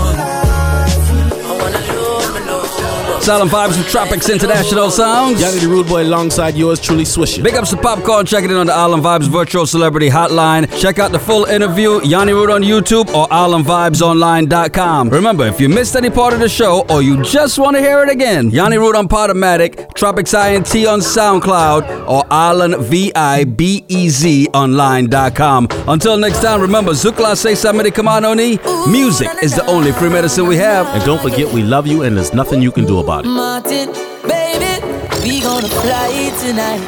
[3.30, 3.74] I wanna loan, me know about.
[3.74, 5.42] Solemn Vibes with Tropix International Sounds.
[5.42, 7.44] Yonni the Rude Boy alongside yours truly, Swisher.
[7.44, 8.28] Big ups to Popcaan.
[8.28, 10.68] Checking in on the Island Vibez Virtual Celebrity Hotline.
[10.80, 15.10] Check out the full interview, Yonni Rude on YouTube or islandvibezonline.com.
[15.10, 18.04] Remember, if you missed any part of the show or you just want to hear
[18.04, 25.68] it again, Yonni Rude on Podomatic, Tropix INT on SoundCloud, or Island IslandVibez online.com.
[25.88, 28.60] Until next time, remember, Zukla say somebody come on oni.
[28.90, 30.88] Music is the only free medicine we have.
[30.88, 33.12] And don't forget, we love you and there's nothing you can do about it.
[33.22, 33.93] Martin,
[34.28, 34.82] baby,
[35.22, 36.82] we gonna fly tonight.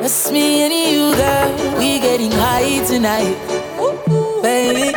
[0.00, 1.76] That's me and you, girl.
[1.76, 3.34] We getting high tonight,
[4.42, 4.94] baby.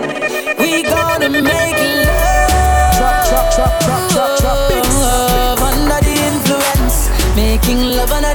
[0.60, 2.94] We gonna make love.
[3.00, 4.70] Drop, drop, drop, drop, drop, drop.
[5.02, 8.35] Love under the influence, making love under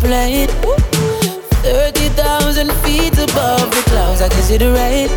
[0.00, 0.50] done it in a plane?
[1.62, 5.08] 30,000 feet above the clouds, I can see the rain.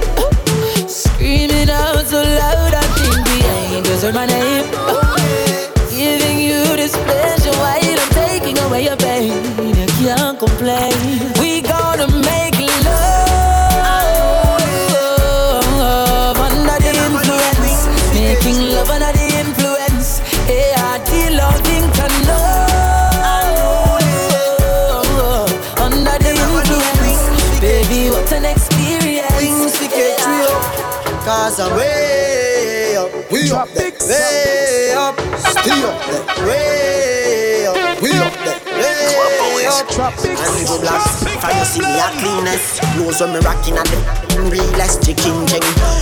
[0.87, 4.65] Screaming out so loud, I think the angels heard my name.
[5.89, 9.33] Giving you this pleasure while I'm taking away your pain.
[9.59, 11.36] You can't complain.
[31.77, 33.31] Way up.
[33.31, 33.69] We up.
[33.69, 35.15] There, way up.
[35.37, 36.01] Stay up.
[36.09, 38.01] There, way up.
[38.01, 38.33] We up.
[38.33, 39.85] There, way up.
[39.97, 41.27] And blast.
[41.39, 42.81] From you see me a cleanest.
[42.97, 45.61] Clothes when me rocking at the realest Chicken jeng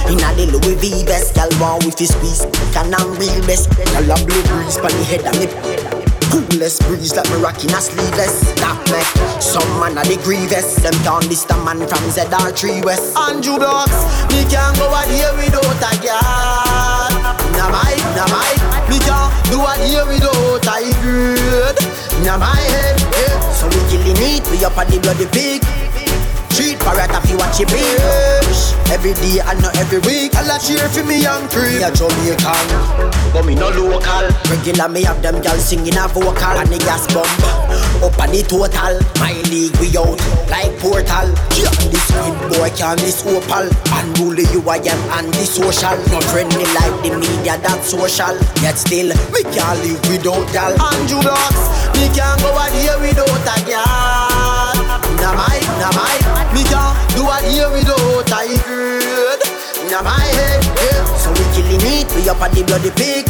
[0.10, 3.70] Inna the Louis V best Girl want with his squeeze Can I'm real best.
[3.76, 5.95] Girl a blow breeze Pon the head of me
[6.32, 9.08] Coolest breeze like me rocking a sleeveless That make
[9.42, 10.76] some man a the grievous.
[10.82, 13.16] Them down this the man from ZR3 West.
[13.18, 13.96] Andrew Dogs
[14.32, 17.12] Me can't go out here without a girl.
[17.56, 18.52] Nah my, nah my.
[18.90, 21.78] Me can't do out here without a good
[22.24, 23.40] Nah my head, yeah.
[23.52, 25.62] So we killing it, we up on the bloody pig
[26.56, 30.88] Street parrot if you watch it bitch Every day and not every week I'll cheer
[30.88, 31.84] for me young creep.
[31.84, 32.68] Me a Jamaican
[33.36, 34.32] But me no local.
[34.48, 37.28] Regular me have them girls singing a vocal And the gas bomb
[38.00, 40.16] Up on the total My league we out
[40.48, 41.28] like portal.
[41.60, 41.76] Yeah.
[41.92, 43.68] This squid boy can this opal.
[43.92, 46.00] Unruly you I am anti-social.
[46.08, 48.32] Not friendly like the media that's social.
[48.64, 50.72] Yet still we can't live without gal
[51.04, 51.64] you Dogs
[52.00, 54.55] Me can't go out here without a gal
[55.22, 56.16] Nah my, nah my
[56.54, 59.40] Me can't do a here without a good
[59.92, 61.06] Nah my head, yeah.
[61.18, 63.28] So we killing it, we up on the bloody pig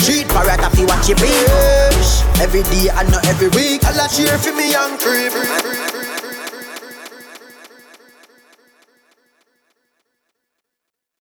[0.00, 3.84] Street parrot if you watch it bitch Every day and not every week.
[3.84, 5.79] I'll cheer for me young creep